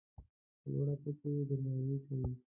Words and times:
په 0.61 0.67
لوړه 0.73 0.95
کچه 1.03 1.27
یې 1.35 1.43
درناوی 1.49 1.97
کوي. 2.05 2.31